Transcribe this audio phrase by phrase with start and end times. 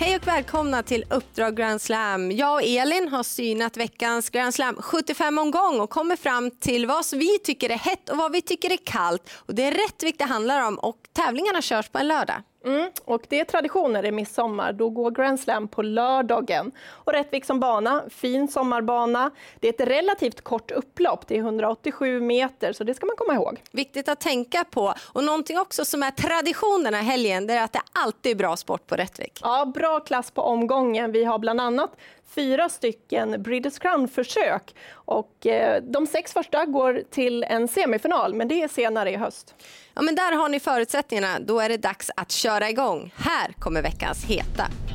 [0.00, 2.30] Hej och välkomna till Uppdrag Grand Slam.
[2.32, 7.38] Jag och Elin har synat veckans Grand Slam 75-omgång och kommer fram till vad vi
[7.38, 9.30] tycker är hett och vad vi tycker är kallt.
[9.34, 12.36] Och det är Rättvik det handlar om och tävlingarna körs på en lördag.
[12.68, 14.72] Mm, och det är tradition när det är midsommar.
[14.72, 16.72] Då går Grand Slam på lördagen.
[16.88, 19.30] Och Rättvik som bana, fin sommarbana.
[19.60, 23.34] Det är ett relativt kort upplopp, det är 187 meter, så det ska man komma
[23.34, 23.62] ihåg.
[23.72, 24.94] Viktigt att tänka på.
[25.12, 28.36] Och någonting också som är tradition den här helgen, det är att det alltid är
[28.36, 29.40] bra sport på Rättvik.
[29.42, 31.12] Ja, bra klass på omgången.
[31.12, 31.90] Vi har bland annat
[32.34, 34.74] fyra stycken British Crown-försök.
[34.92, 39.54] Och eh, de sex första går till en semifinal, men det är senare i höst.
[39.94, 41.40] Ja, men där har ni förutsättningarna.
[41.40, 43.14] Då är det dags att köra igång.
[43.16, 44.87] Här kommer veckans heta.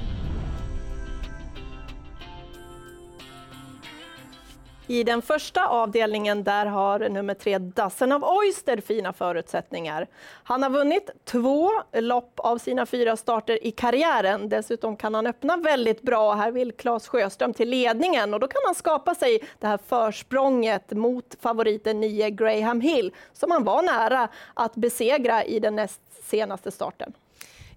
[4.87, 10.07] I den första avdelningen där har nummer tre Dassen av Oyster fina förutsättningar.
[10.43, 14.49] Han har vunnit två lopp av sina fyra starter i karriären.
[14.49, 16.33] Dessutom kan han öppna väldigt bra.
[16.33, 20.91] Här vill Claes Sjöström till ledningen och då kan han skapa sig det här försprånget
[20.91, 26.71] mot favoriten 9 Graham Hill som han var nära att besegra i den näst senaste
[26.71, 27.13] starten.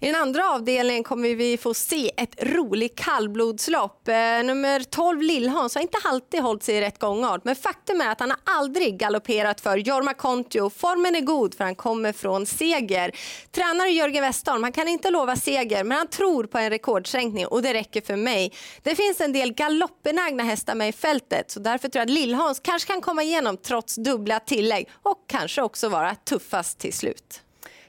[0.01, 4.09] I den andra avdelningen kommer vi få se ett roligt kallblodslopp.
[4.09, 8.11] Eh, nummer 12 Lillhans har inte alltid hållit sig i rätt gångart men faktum är
[8.11, 10.71] att han har aldrig galopperat för Jorma Kontio.
[10.71, 13.11] Formen är god för han kommer från seger.
[13.53, 17.63] Tränare Jörgen Westholm, han kan inte lova seger men han tror på en rekordsänkning och
[17.63, 18.53] det räcker för mig.
[18.83, 22.61] Det finns en del galoppbenägna hästar med i fältet så därför tror jag att Lillhans
[22.61, 27.43] kanske kan komma igenom trots dubbla tillägg och kanske också vara tuffast till slut.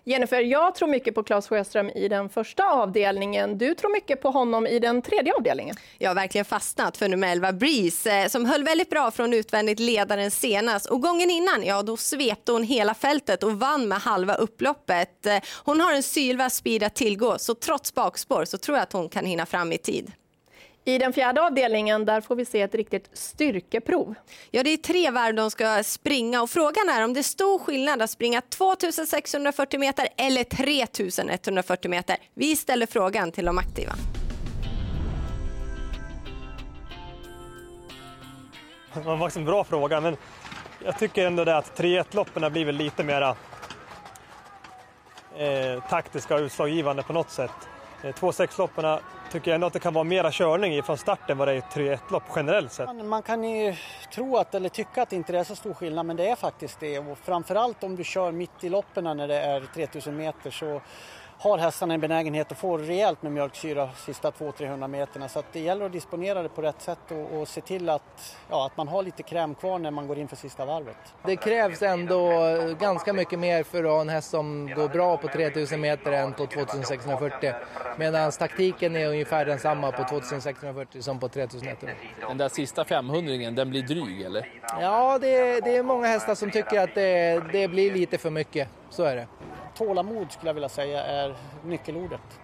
[0.07, 3.57] Jennifer, jag tror mycket på Claes Sjöström i den första avdelningen.
[3.57, 5.75] Du tror mycket på honom i den tredje avdelningen.
[5.97, 9.79] Jag har verkligen fastnat för nummer 11 Breeze eh, som höll väldigt bra från utvändigt
[9.79, 10.85] ledaren senast.
[10.85, 15.25] Och gången innan, ja då svepte hon hela fältet och vann med halva upploppet.
[15.25, 18.93] Eh, hon har en sylvass speed att tillgå så trots bakspår så tror jag att
[18.93, 20.11] hon kan hinna fram i tid.
[20.87, 24.15] I den fjärde avdelningen där får vi se ett riktigt styrkeprov.
[24.51, 27.59] Ja, det är tre varv de ska springa och frågan är om det är stor
[27.59, 32.17] skillnad att springa 2640 meter eller 3140 meter.
[32.33, 33.93] Vi ställer frågan till de aktiva.
[38.93, 40.17] Det var faktiskt en bra fråga, men
[40.85, 43.35] jag tycker ändå det att 3-1-loppen blir väl lite mera
[45.37, 47.51] eh, taktiska och utslaggivande på något sätt.
[48.01, 48.99] 2-6-loppen eh,
[49.31, 51.61] tycker jag ändå att det kan vara mera körning från starten vad det är i
[51.61, 53.05] 3-1-lopp generellt sett.
[53.05, 53.75] Man kan ju
[54.13, 56.79] tro att, eller tycka att det inte är så stor skillnad, men det är faktiskt
[56.79, 56.99] det.
[56.99, 60.81] Och framförallt om du kör mitt i loppen när det är 3000 meter så
[61.39, 65.29] har hästarna en benägenhet att få rejält med mjölksyra sista 200-300 meterna.
[65.29, 68.65] Så det gäller att disponera det på rätt sätt och, och se till att, ja,
[68.65, 70.97] att man har lite kräm kvar när man går in för sista varvet.
[71.25, 72.31] Det krävs ändå
[72.79, 76.33] ganska mycket mer för att ha en häst som går bra på 3000 meter än
[76.33, 77.53] på 2640.
[77.97, 81.95] Medan taktiken är ungefär densamma på 2640 som på 3000 meter.
[82.27, 84.49] Den där sista 500 den blir dryg eller?
[84.81, 88.67] Ja, det, det är många hästar som tycker att det, det blir lite för mycket.
[88.89, 89.27] Så är det
[89.77, 91.35] tålamod skulle jag vilja säga är
[91.65, 92.39] nyckelordet.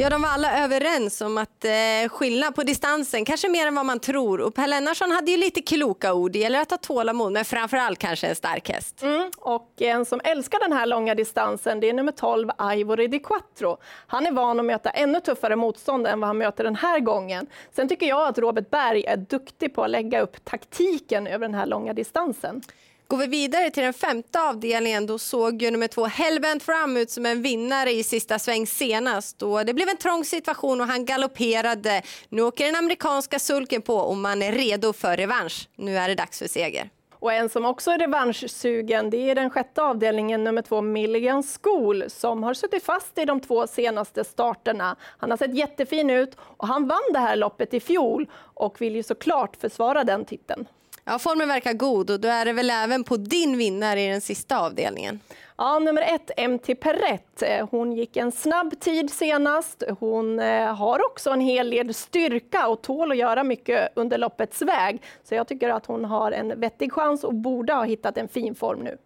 [0.00, 3.86] Ja, de var alla överens om att eh, skillnad på distansen, kanske mer än vad
[3.86, 4.40] man tror.
[4.40, 6.32] Och Per Lennartsson hade ju lite kloka ord.
[6.32, 9.02] Det gäller att ha tålamod, men framförallt kanske en stark häst.
[9.02, 13.18] Mm, och en som älskar den här långa distansen, det är nummer 12, Ivory Di
[13.18, 13.76] Quattro.
[14.06, 17.46] Han är van att möta ännu tuffare motstånd än vad han möter den här gången.
[17.76, 21.54] Sen tycker jag att Robert Berg är duktig på att lägga upp taktiken över den
[21.54, 22.62] här långa distansen.
[23.10, 27.10] Går vi vidare till den femte avdelningen då såg ju nummer två Hellbent fram ut
[27.10, 29.38] som en vinnare i sista sväng senast.
[29.38, 32.02] Då det blev en trång situation och han galopperade.
[32.28, 35.68] Nu åker den amerikanska sulken på och man är redo för revansch.
[35.76, 36.90] Nu är det dags för seger.
[37.12, 42.04] Och en som också är revanschsugen det är den sjätte avdelningen, nummer två Milligan School,
[42.08, 44.96] som har suttit fast i de två senaste starterna.
[45.18, 48.96] Han har sett jättefin ut och han vann det här loppet i fjol och vill
[48.96, 50.66] ju såklart försvara den titeln.
[51.10, 54.20] Ja, formen verkar god och då är det väl även på din vinnare i den
[54.20, 55.20] sista avdelningen.
[55.56, 57.42] Ja, nummer ett, MT Perrett.
[57.70, 59.82] Hon gick en snabb tid senast.
[60.00, 64.62] Hon eh, har också en hel del styrka och tål att göra mycket under loppets
[64.62, 65.02] väg.
[65.24, 68.54] Så jag tycker att hon har en vettig chans och borde ha hittat en fin
[68.54, 68.98] form nu.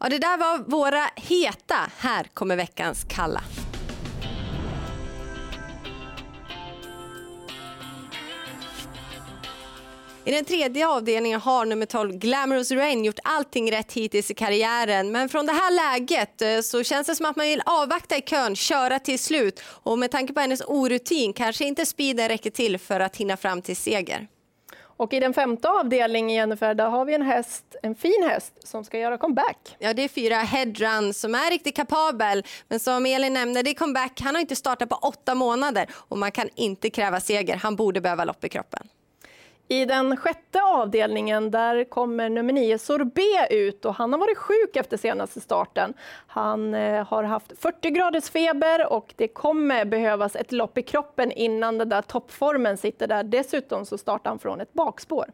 [0.00, 1.76] Ja, det där var våra heta.
[1.98, 3.40] Här kommer veckans kalla.
[10.26, 15.12] I den tredje avdelningen har nummer 12 Glamorous Rain gjort allting rätt hittills i karriären.
[15.12, 18.20] Men från det här läget eh, så känns det som att man vill avvakta i
[18.20, 19.62] kön, köra till slut.
[19.66, 23.62] Och med tanke på hennes orutin kanske inte speeden räcker till för att hinna fram
[23.62, 24.26] till seger.
[24.96, 28.84] Och i den femte avdelningen, Jennifer, där har vi en häst, en fin häst som
[28.84, 29.76] ska göra comeback.
[29.78, 32.44] Ja, det är fyra Headrun som är riktigt kapabel.
[32.68, 34.20] Men som Elin nämnde, det är comeback.
[34.20, 37.56] Han har inte startat på åtta månader och man kan inte kräva seger.
[37.56, 38.88] Han borde behöva lopp i kroppen.
[39.68, 44.76] I den sjätte avdelningen där kommer nummer nio Sorbet ut och han har varit sjuk
[44.76, 45.94] efter senaste starten.
[46.26, 51.32] Han eh, har haft 40 graders feber och det kommer behövas ett lopp i kroppen
[51.32, 53.24] innan den där toppformen sitter där.
[53.24, 55.26] Dessutom så startar han från ett bakspår.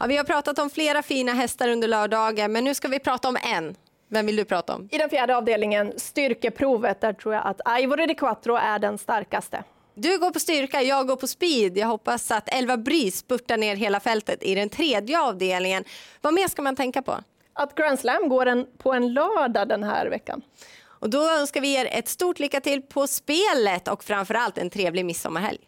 [0.00, 3.28] Ja, vi har pratat om flera fina hästar under lördagen, men nu ska vi prata
[3.28, 3.74] om en.
[4.08, 4.88] Vem vill du prata om?
[4.92, 9.64] I den fjärde avdelningen, styrkeprovet, där tror jag att Ivory de Quattro är den starkaste.
[9.98, 11.78] Du går på styrka, jag går på speed.
[11.78, 15.84] Jag hoppas att Elva Brys spurtar ner hela fältet i den tredje avdelningen.
[16.20, 17.18] Vad mer ska man tänka på?
[17.52, 20.42] Att Grand Slam går en, på en lördag den här veckan.
[20.78, 25.04] Och då önskar vi er ett stort lycka till på spelet och framförallt en trevlig
[25.04, 25.58] midsommarhelg.